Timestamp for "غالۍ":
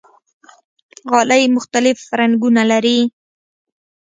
1.11-1.43